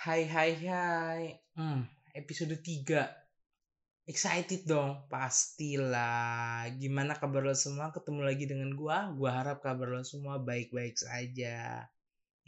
[0.00, 1.24] Hai hai hai.
[1.60, 1.84] Hmm,
[2.16, 3.04] episode 3.
[4.08, 6.64] Excited dong, pastilah.
[6.80, 7.92] Gimana kabar lo semua?
[7.92, 9.12] Ketemu lagi dengan gua.
[9.12, 11.84] Gua harap kabar lo semua baik-baik saja.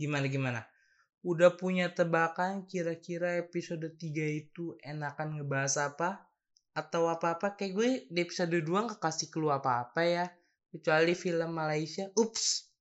[0.00, 0.64] Gimana gimana?
[1.20, 4.00] Udah punya tebakan kira-kira episode 3
[4.32, 6.24] itu enakan ngebahas apa?
[6.72, 10.24] Atau apa-apa kayak gue di episode 2 gak kasih keluar apa-apa ya.
[10.72, 12.08] Kecuali film Malaysia.
[12.16, 12.72] Ups,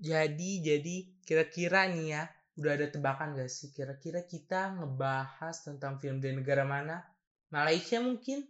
[0.00, 2.22] jadi jadi kira-kira nih ya
[2.60, 3.74] udah ada tebakan gak sih?
[3.74, 7.02] Kira-kira kita ngebahas tentang film dari negara mana?
[7.50, 8.46] Malaysia mungkin?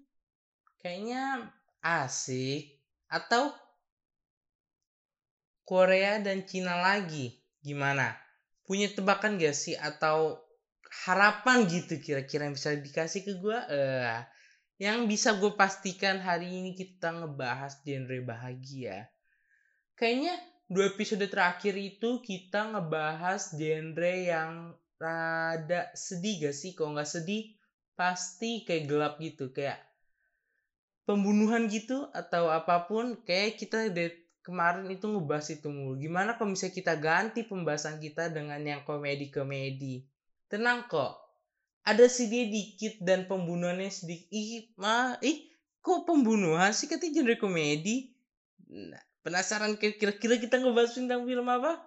[0.85, 1.49] Kayaknya
[1.81, 2.77] asik.
[3.09, 3.53] Atau
[5.65, 7.41] Korea dan Cina lagi?
[7.65, 8.13] Gimana?
[8.69, 9.73] Punya tebakan gak sih?
[9.81, 10.45] Atau
[11.09, 14.23] harapan gitu kira-kira yang bisa dikasih ke gue uh,
[14.79, 19.11] yang bisa gue pastikan hari ini kita ngebahas genre bahagia.
[19.99, 20.35] Kayaknya
[20.75, 26.75] dua episode terakhir itu kita ngebahas genre yang rada sedih gak sih?
[26.75, 27.55] Kalau nggak sedih,
[27.95, 29.79] pasti kayak gelap gitu, kayak
[31.07, 33.23] pembunuhan gitu atau apa pun.
[33.23, 35.95] Kayak kita dari kemarin itu ngebahas itu mulu.
[36.03, 40.03] Gimana kalau misalnya kita ganti pembahasan kita dengan yang komedi-komedi?
[40.51, 41.23] Tenang kok.
[41.87, 44.33] Ada sedih dikit dan pembunuhannya sedikit.
[44.33, 45.47] Ih, mah, ih,
[45.85, 48.09] kok pembunuhan sih katanya genre komedi?
[48.73, 51.81] Nah, Penasaran kira-kira kita ngebahas tentang film apa?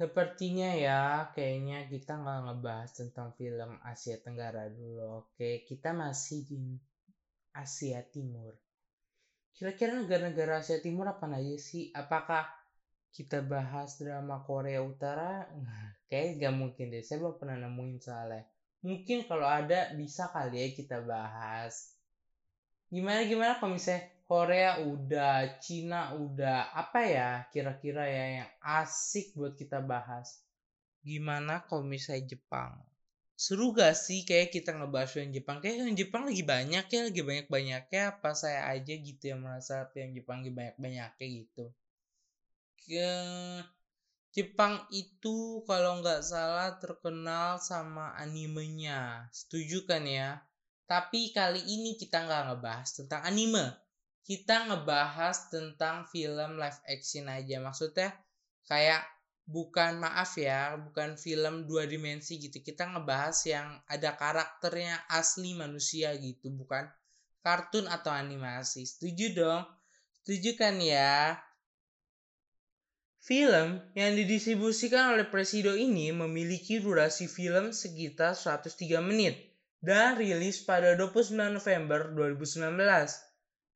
[0.00, 5.20] Sepertinya ya, kayaknya kita nggak ngebahas tentang film Asia Tenggara dulu.
[5.20, 6.80] Oke, kita masih di
[7.52, 8.56] Asia Timur.
[9.52, 11.92] Kira-kira negara-negara Asia Timur apa aja sih?
[11.92, 12.48] Apakah
[13.12, 15.44] kita bahas drama Korea Utara?
[16.08, 18.48] Kayak gak mungkin deh, saya belum pernah nemuin soalnya.
[18.80, 21.92] Mungkin kalau ada bisa kali ya kita bahas.
[22.88, 29.54] Gimana gimana kalau misalnya Korea udah, Cina udah, apa ya kira-kira ya yang asik buat
[29.54, 30.42] kita bahas?
[31.06, 32.82] Gimana kalau misalnya Jepang?
[33.38, 35.62] Seru gak sih kayak kita ngebahas yang Jepang?
[35.62, 38.02] Kayak yang Jepang lagi banyak ya, lagi banyak-banyaknya.
[38.18, 41.64] Apa saya aja gitu yang merasa yang Jepang lagi banyak-banyaknya gitu.
[42.82, 43.10] Ke
[44.34, 49.30] Jepang itu kalau nggak salah terkenal sama animenya.
[49.30, 50.42] Setuju kan ya?
[50.90, 53.85] Tapi kali ini kita nggak ngebahas tentang anime
[54.26, 57.62] kita ngebahas tentang film live action aja.
[57.62, 58.10] Maksudnya
[58.66, 59.06] kayak
[59.46, 62.58] bukan maaf ya bukan film dua dimensi gitu.
[62.58, 66.90] Kita ngebahas yang ada karakternya asli manusia gitu bukan
[67.46, 68.82] kartun atau animasi.
[68.82, 69.62] Setuju dong?
[70.26, 71.38] Setuju kan ya?
[73.22, 79.38] Film yang didistribusikan oleh Presido ini memiliki durasi film sekitar 103 menit
[79.82, 83.25] dan rilis pada 29 November 2019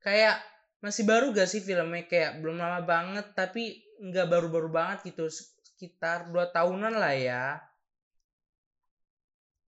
[0.01, 0.41] kayak
[0.81, 6.33] masih baru gak sih filmnya kayak belum lama banget tapi nggak baru-baru banget gitu sekitar
[6.33, 7.45] dua tahunan lah ya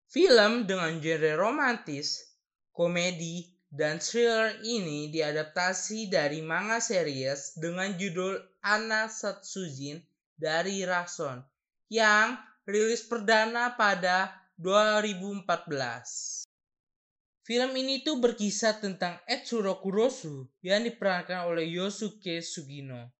[0.08, 2.32] film dengan genre romantis
[2.72, 10.00] komedi dan thriller ini diadaptasi dari manga series dengan judul Anna Satsujin
[10.36, 11.40] dari Rason
[11.88, 12.36] yang
[12.68, 16.51] rilis perdana pada 2014.
[17.42, 23.10] Film ini tuh berkisah tentang Etsuro Kurosu yang diperankan oleh Yosuke Sugino.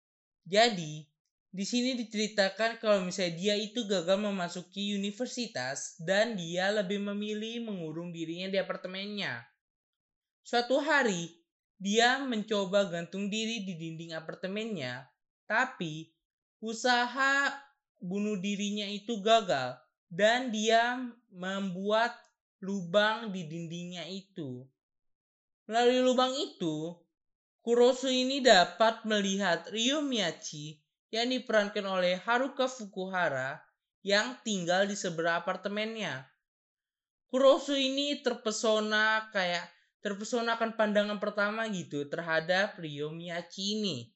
[0.47, 1.03] Jadi,
[1.51, 8.15] di sini diceritakan kalau misalnya dia itu gagal memasuki universitas dan dia lebih memilih mengurung
[8.15, 9.43] dirinya di apartemennya.
[10.47, 11.43] Suatu hari,
[11.83, 15.03] dia mencoba gantung diri di dinding apartemennya,
[15.51, 16.15] tapi
[16.63, 17.51] usaha
[17.99, 22.15] bunuh dirinya itu gagal dan dia membuat
[22.63, 24.63] lubang di dindingnya itu.
[25.67, 26.95] Melalui lubang itu,
[27.63, 30.83] Kurosu ini dapat melihat Ryo Miyachi
[31.15, 33.63] yang diperankan oleh Haruka Fukuhara
[34.03, 36.27] yang tinggal di sebelah apartemennya.
[37.31, 39.63] Kurosu ini terpesona kayak
[40.03, 44.11] terpesona akan pandangan pertama gitu terhadap Ryo Miyachi ini.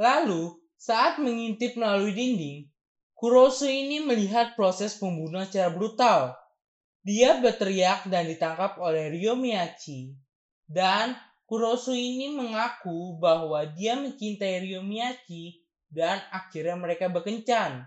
[0.00, 2.66] Lalu, saat mengintip melalui dinding,
[3.14, 6.34] Kurosu ini melihat proses pembunuhan secara brutal.
[7.06, 10.18] Dia berteriak dan ditangkap oleh Ryo Miyachi.
[10.66, 11.14] Dan
[11.46, 15.62] Kurosu ini mengaku bahwa dia mencintai Ryo Miyachi
[15.92, 17.86] dan akhirnya mereka berkencan.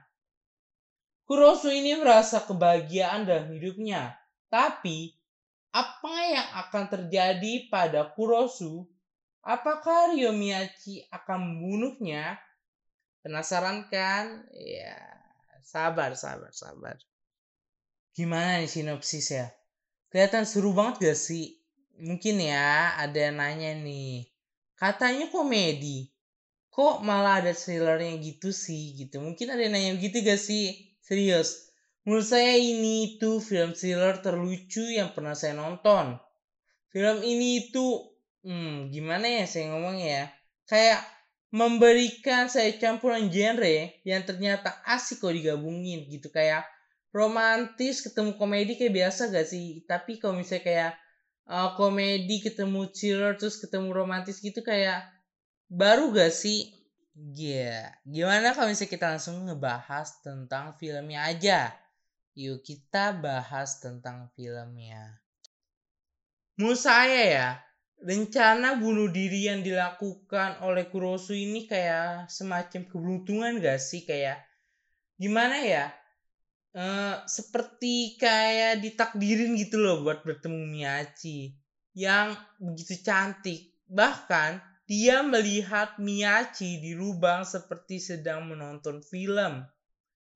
[1.27, 4.15] Kurosu ini merasa kebahagiaan dalam hidupnya.
[4.47, 5.11] Tapi,
[5.75, 8.87] apa yang akan terjadi pada Kurosu?
[9.43, 12.39] Apakah Ryo Miyachi akan membunuhnya?
[13.27, 14.47] Penasaran kan?
[14.55, 15.16] Ya,
[15.67, 16.95] Sabar, sabar, sabar.
[18.15, 19.51] Gimana nih sinopsis ya?
[20.07, 21.59] Kelihatan seru banget gak sih?
[21.99, 24.31] Mungkin ya ada yang nanya nih.
[24.79, 26.07] Katanya komedi.
[26.77, 31.73] kok malah ada thrillernya gitu sih gitu mungkin ada yang nanya gitu gak sih serius
[32.05, 36.21] menurut saya ini tuh film thriller terlucu yang pernah saya nonton
[36.93, 38.13] film ini itu
[38.45, 40.29] hmm, gimana ya saya ngomong ya
[40.69, 41.01] kayak
[41.47, 46.67] memberikan saya campuran genre yang ternyata asik kok digabungin gitu kayak
[47.15, 50.91] romantis ketemu komedi kayak biasa gak sih tapi kalau misalnya kayak
[51.47, 55.07] uh, komedi ketemu thriller terus ketemu romantis gitu kayak
[55.71, 56.77] baru gak sih
[57.15, 57.95] yeah.
[58.03, 61.73] gimana kalau misalnya kita langsung ngebahas tentang filmnya aja?
[62.37, 65.17] Yuk kita bahas tentang filmnya.
[66.53, 67.49] Menurut saya ya,
[68.01, 74.05] rencana bunuh diri yang dilakukan oleh Kurosu ini kayak semacam keberuntungan gak sih?
[74.05, 74.45] Kayak
[75.17, 75.85] gimana ya?
[76.77, 81.57] Uh, seperti kayak ditakdirin gitu loh buat bertemu Miyachi
[81.97, 83.73] yang begitu cantik.
[83.89, 89.65] Bahkan dia melihat Miyachi di lubang seperti sedang menonton film.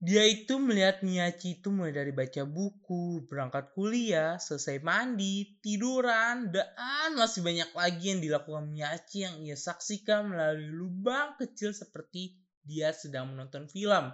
[0.01, 7.13] Dia itu melihat Miyachi itu mulai dari baca buku, berangkat kuliah, selesai mandi, tiduran, dan
[7.13, 12.33] masih banyak lagi yang dilakukan Miyachi yang ia saksikan melalui lubang kecil seperti
[12.65, 14.09] dia sedang menonton film.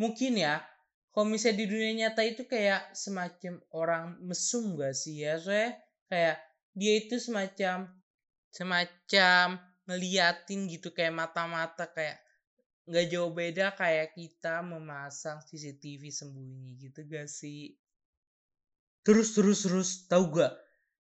[0.00, 0.64] Mungkin ya,
[1.12, 5.36] kalau misalnya di dunia nyata itu kayak semacam orang mesum gak sih ya?
[5.36, 6.36] Soalnya kayak
[6.72, 7.92] dia itu semacam
[8.48, 12.24] semacam ngeliatin gitu kayak mata-mata kayak
[12.88, 17.76] nggak jauh beda kayak kita memasang CCTV sembunyi gitu gak sih?
[19.04, 20.56] Terus terus terus tahu gak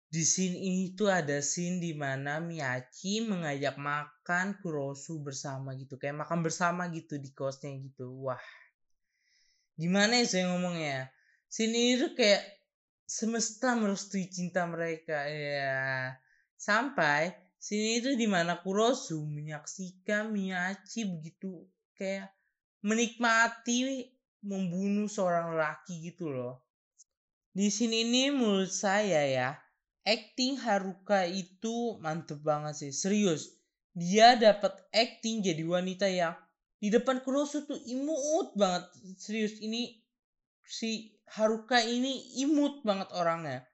[0.07, 6.23] di scene ini tuh ada scene di mana Miyachi mengajak makan Kurosu bersama gitu kayak
[6.23, 8.11] makan bersama gitu di kosnya gitu.
[8.23, 8.39] Wah.
[9.75, 11.11] Gimana ya saya ngomongnya?
[11.51, 12.43] Scene ini tuh kayak
[13.07, 16.11] semesta merestui cinta mereka ya
[16.59, 22.31] sampai scene itu di mana Kurosu menyaksikan Miyachi begitu kayak
[22.85, 24.07] menikmati
[24.45, 26.63] membunuh seorang laki gitu loh.
[27.51, 29.49] Di sini ini menurut saya ya,
[30.05, 33.57] acting Haruka itu mantep banget sih, serius.
[33.97, 36.37] Dia dapat acting jadi wanita yang
[36.77, 38.85] di depan Kurosu tuh imut banget,
[39.17, 39.57] serius.
[39.57, 39.97] Ini
[40.61, 43.65] si Haruka ini imut banget orangnya.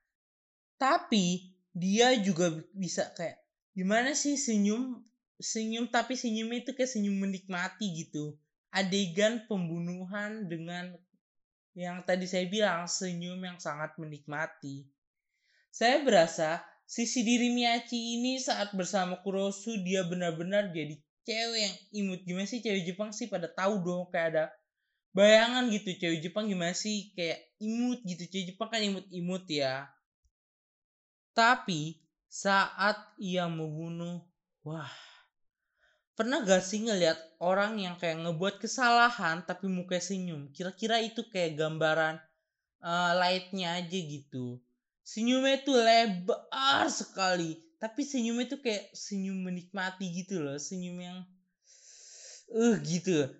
[0.80, 3.44] Tapi dia juga bisa kayak
[3.76, 5.04] gimana sih senyum
[5.42, 8.38] senyum tapi senyumnya itu kayak senyum menikmati gitu.
[8.74, 10.98] Adegan pembunuhan dengan
[11.74, 14.86] yang tadi saya bilang senyum yang sangat menikmati.
[15.74, 22.20] Saya berasa sisi diri Miyachi ini saat bersama Kurosu dia benar-benar jadi cewek yang imut.
[22.28, 23.32] Gimana sih cewek Jepang sih?
[23.32, 24.46] Pada tahu dong kayak ada
[25.16, 25.98] bayangan gitu.
[25.98, 27.10] Cewek Jepang gimana sih?
[27.18, 28.24] Kayak imut gitu.
[28.30, 29.90] Cewek Jepang kan imut-imut ya.
[31.34, 31.98] Tapi
[32.30, 34.22] saat ia membunuh
[34.62, 34.90] wah
[36.14, 40.54] Pernah gak sih ngeliat orang yang kayak ngebuat kesalahan tapi muka senyum?
[40.54, 42.22] Kira-kira itu kayak gambaran
[42.86, 44.62] uh, lightnya aja gitu.
[45.02, 47.58] Senyumnya itu lebar sekali.
[47.82, 50.62] Tapi senyumnya itu kayak senyum menikmati gitu loh.
[50.62, 51.18] Senyum yang
[52.54, 53.34] uh gitu.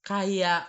[0.00, 0.64] Kayak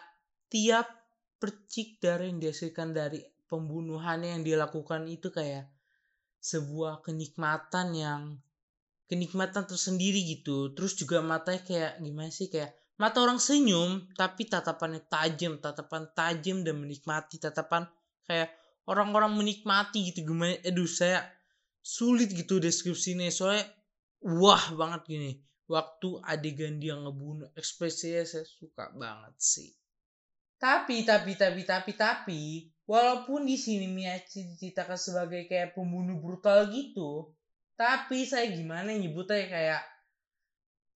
[0.51, 0.91] tiap
[1.39, 5.71] percik darah yang dihasilkan dari pembunuhan yang dilakukan itu kayak
[6.43, 8.21] sebuah kenikmatan yang
[9.07, 10.71] kenikmatan tersendiri gitu.
[10.75, 16.65] Terus juga matanya kayak gimana sih kayak mata orang senyum tapi tatapannya tajam tatapan tajam
[16.65, 17.87] dan menikmati tatapan
[18.27, 18.51] kayak
[18.85, 20.27] orang-orang menikmati gitu.
[20.27, 21.23] Gimana aduh saya
[21.79, 23.31] sulit gitu deskripsinya.
[23.31, 23.65] Soalnya
[24.23, 25.31] wah banget gini
[25.67, 29.71] waktu adegan dia ngebunuh ekspresinya saya suka banget sih.
[30.57, 32.41] Tapi tapi tapi tapi tapi
[32.89, 37.36] walaupun di sini Miyachi diceritakan sebagai kayak pembunuh brutal gitu
[37.77, 39.83] tapi saya gimana nyebutnya kayak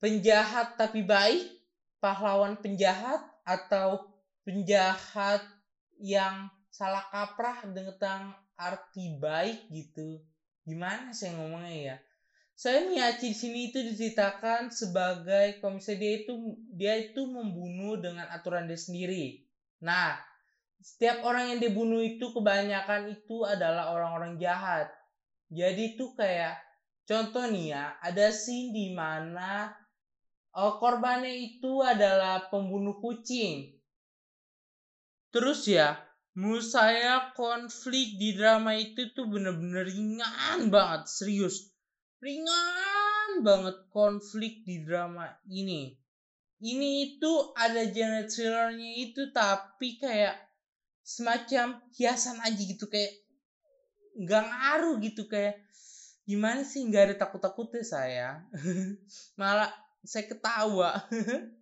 [0.02, 1.46] penjahat tapi baik,
[2.02, 4.02] pahlawan penjahat atau
[4.42, 5.46] penjahat
[6.02, 10.18] yang salah kaprah tentang arti baik gitu.
[10.66, 11.96] Gimana saya ngomongnya ya?
[12.58, 16.34] Saya Miyachi di sini itu diceritakan sebagai misalnya dia itu
[16.74, 19.38] dia itu membunuh dengan aturan dia sendiri.
[19.82, 20.18] Nah,
[20.82, 24.90] setiap orang yang dibunuh itu kebanyakan itu adalah orang-orang jahat.
[25.50, 26.71] Jadi itu kayak
[27.06, 29.74] Contoh nih ya, ada scene di mana
[30.54, 33.74] uh, korbannya itu adalah pembunuh kucing.
[35.32, 35.96] Terus ya,
[36.36, 41.72] menurut saya konflik di drama itu tuh bener-bener ringan banget, serius.
[42.22, 45.96] Ringan banget konflik di drama ini.
[46.62, 50.38] Ini itu ada genre thrillernya itu tapi kayak
[51.02, 53.18] semacam hiasan aja gitu kayak
[54.22, 55.58] nggak ngaruh gitu kayak
[56.32, 56.88] gimana sih?
[56.88, 58.28] Nggak ada takut takutnya saya
[59.40, 59.68] malah
[60.08, 61.04] saya ketawa.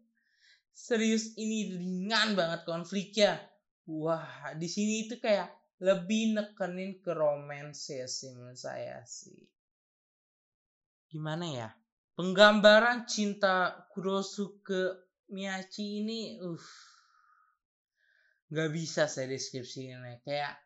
[0.88, 3.42] Serius ini ringan banget konfliknya.
[3.90, 5.50] Wah di sini itu kayak
[5.82, 9.50] lebih nekenin ke romance ya sih menurut saya sih.
[11.10, 11.70] Gimana ya?
[12.14, 16.68] Penggambaran cinta Kurosu ke Miyachi ini uh
[18.50, 20.58] nggak bisa saya deskripsinya kayak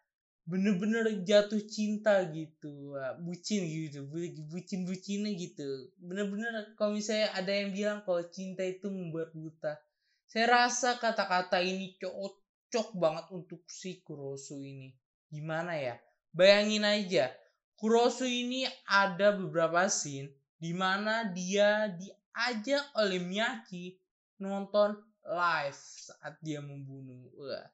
[0.44, 4.04] bener-bener jatuh cinta gitu bucin gitu
[4.52, 9.80] bucin bucinnya gitu bener-bener kalau misalnya ada yang bilang kalau cinta itu membuat buta
[10.28, 14.92] saya rasa kata-kata ini cocok banget untuk si Kurosu ini
[15.32, 15.96] gimana ya
[16.36, 17.32] bayangin aja
[17.80, 20.28] Kurosu ini ada beberapa scene
[20.60, 23.96] di mana dia diajak oleh Miyaki
[24.40, 27.28] nonton live saat dia membunuh.
[27.36, 27.68] Wah.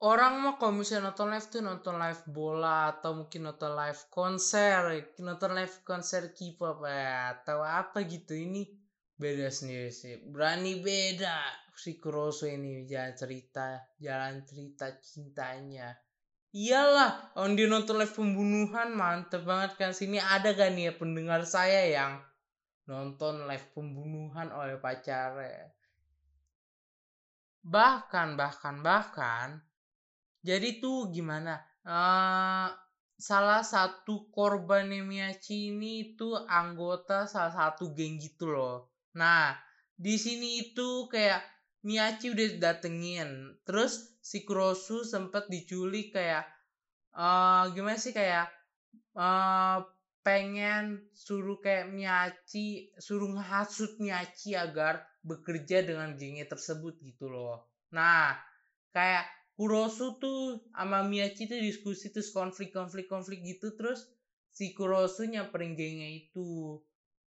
[0.00, 4.96] Orang mah kalau misalnya nonton live tuh nonton live bola atau mungkin nonton live konser,
[5.20, 8.64] nonton live konser K-pop ya, atau apa gitu ini
[9.20, 10.24] beda sendiri sih.
[10.24, 11.44] Berani beda
[11.76, 15.92] si Kuroso ini jalan cerita, jalan cerita cintanya.
[16.56, 19.92] Iyalah, on dia nonton live pembunuhan mantep banget kan.
[19.92, 22.24] Sini ada kan nih ya pendengar saya yang
[22.88, 25.76] nonton live pembunuhan oleh pacarnya
[27.60, 29.60] bahkan bahkan bahkan
[30.40, 31.60] jadi tuh gimana?
[31.84, 32.68] Uh,
[33.20, 38.88] salah satu korban Miyachi ini itu anggota salah satu geng gitu loh.
[39.16, 39.52] Nah
[40.00, 41.44] di sini itu kayak
[41.84, 43.60] Miyachi udah datengin.
[43.68, 46.48] Terus si Kurosu sempet diculik kayak
[47.12, 48.48] uh, gimana sih kayak
[49.16, 49.84] uh,
[50.20, 57.68] pengen suruh kayak Miyachi suruh ngehasut Miyachi agar bekerja dengan gengnya tersebut gitu loh.
[57.92, 58.36] Nah,
[58.92, 59.28] kayak
[59.60, 64.08] Kurosu tuh sama Miyachi tuh diskusi terus konflik-konflik-konflik gitu terus
[64.48, 66.80] si Kurosu nyamperin gengnya itu.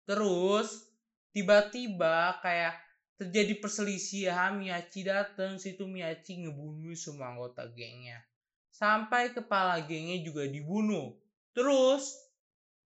[0.10, 0.82] Terus
[1.30, 2.74] tiba-tiba kayak
[3.22, 8.26] terjadi perselisihan Miyachi datang situ Miyachi ngebunuh semua anggota gengnya.
[8.74, 11.14] Sampai kepala gengnya juga dibunuh.
[11.54, 12.18] Terus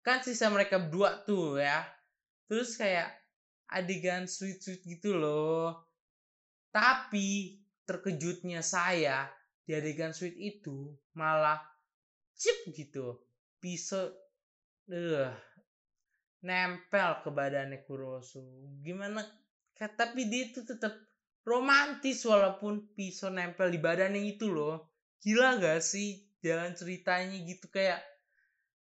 [0.03, 1.87] kan sisa mereka berdua tuh ya.
[2.51, 3.15] Terus kayak
[3.71, 5.87] adegan sweet-sweet gitu loh.
[6.75, 9.36] Tapi terkejutnya saya
[9.67, 11.59] di adegan sweet itu malah
[12.39, 13.19] chip gitu.
[13.59, 14.15] Pisau
[14.95, 15.31] uh,
[16.47, 18.47] nempel ke badannya Kurosu.
[18.87, 19.27] Gimana?
[19.77, 20.95] Tapi dia itu tetap
[21.43, 24.95] romantis walaupun pisau nempel di badannya itu loh.
[25.21, 27.99] Gila gak sih jalan ceritanya gitu kayak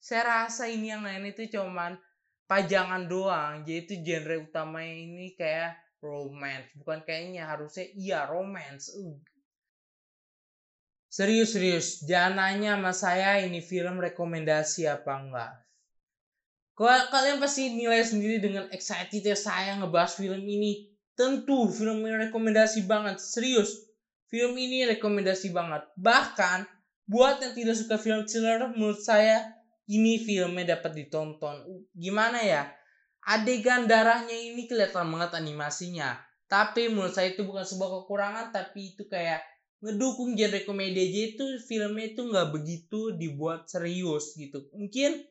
[0.04, 1.96] saya rasa ini yang lain itu cuman
[2.44, 9.16] pajangan doang jadi itu genre utamanya ini kayak romance bukan kayaknya harusnya iya romance uh.
[11.14, 15.52] Serius serius jangan nanya sama saya ini film rekomendasi apa enggak
[17.14, 22.82] kalian pasti nilai sendiri dengan excited ya saya ngebahas film ini tentu film ini rekomendasi
[22.90, 23.86] banget serius
[24.26, 26.66] film ini rekomendasi banget bahkan
[27.06, 29.54] buat yang tidak suka film thriller menurut saya
[29.84, 31.84] ini filmnya dapat ditonton.
[31.92, 32.72] Gimana ya?
[33.24, 36.16] Adegan darahnya ini kelihatan banget animasinya.
[36.48, 39.40] Tapi menurut saya itu bukan sebuah kekurangan, tapi itu kayak
[39.82, 44.68] ngedukung genre komedi aja itu filmnya itu nggak begitu dibuat serius gitu.
[44.76, 45.22] Mungkin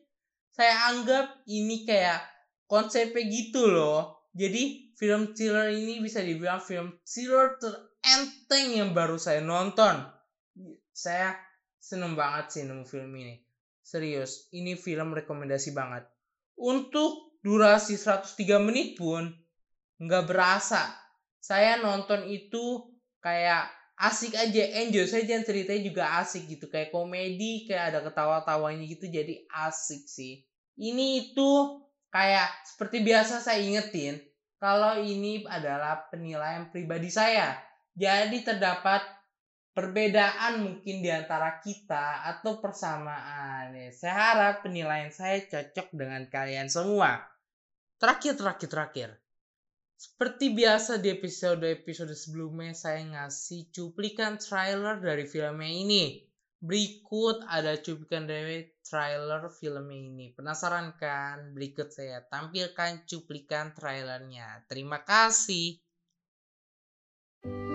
[0.54, 2.22] saya anggap ini kayak
[2.68, 4.30] konsepnya gitu loh.
[4.34, 10.02] Jadi film thriller ini bisa dibilang film thriller terenteng yang baru saya nonton.
[10.94, 11.34] Saya
[11.78, 13.42] seneng banget sih nemu film ini.
[13.84, 16.08] Serius, ini film rekomendasi banget.
[16.56, 19.28] Untuk durasi 103 menit pun
[20.00, 20.88] nggak berasa.
[21.36, 22.88] Saya nonton itu
[23.20, 25.06] kayak asik aja, enjoy.
[25.06, 26.66] Saya jangan ceritanya juga asik gitu.
[26.66, 29.06] Kayak komedi, kayak ada ketawa-tawanya gitu.
[29.06, 30.42] Jadi asik sih.
[30.74, 31.50] Ini itu
[32.10, 34.18] kayak seperti biasa saya ingetin.
[34.58, 37.54] Kalau ini adalah penilaian pribadi saya.
[37.94, 39.04] Jadi terdapat
[39.74, 43.74] perbedaan mungkin di antara kita atau persamaan.
[43.90, 47.22] Saya harap penilaian saya cocok dengan kalian semua.
[47.98, 49.08] Terakhir, terakhir, terakhir.
[49.94, 56.04] Seperti biasa di episode-episode sebelumnya saya ngasih cuplikan trailer dari filmnya ini.
[56.60, 60.26] Berikut ada cuplikan dari trailer filmnya ini.
[60.34, 61.52] Penasaran kan?
[61.56, 64.66] Berikut saya tampilkan cuplikan trailernya.
[64.68, 65.84] Terima kasih.
[67.44, 67.73] 私を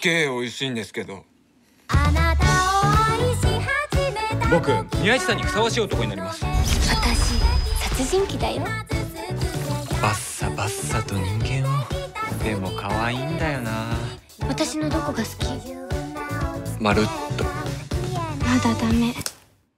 [0.00, 1.24] げえ美味しいんですけど。
[1.88, 2.46] あなた
[4.50, 6.44] 僕宮市さんにふさわしい男になります。
[6.44, 7.38] 私
[7.80, 8.62] 殺人鬼だよ。
[10.00, 11.84] バッサバッサと人間を。
[12.42, 13.92] でも可愛いんだよな。
[14.48, 16.82] 私のどこが好き？
[16.82, 17.04] まるっ
[17.36, 17.44] と。
[17.44, 19.12] まだダメ。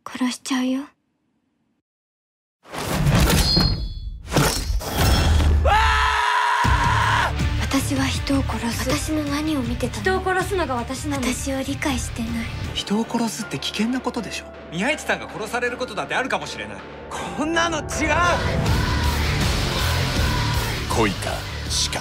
[0.06, 0.82] 殺しちゃうよ
[7.90, 8.88] 私は人を殺す。
[8.88, 10.02] 私の何を見てたの？
[10.02, 11.26] 人を殺すのが私なの。
[11.26, 12.30] 私を理解してない。
[12.72, 14.44] 人を殺すって危険なことでしょ？
[14.70, 16.76] 宮市さんが殺されることだってあるかもしれない。
[17.36, 17.86] こんなの違う。
[20.88, 21.32] 恋か。
[21.68, 22.00] 死か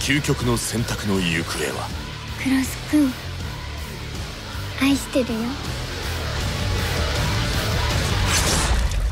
[0.00, 1.86] 究極の選択の行方は？
[2.42, 3.08] クロス君
[4.82, 5.38] 愛してるよ。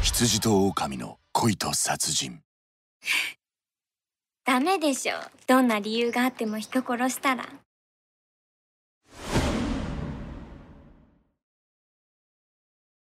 [0.02, 2.40] 羊と狼の恋と殺人
[4.44, 5.14] ダメでしょ。
[5.46, 7.61] どんな理由があっても人殺したら。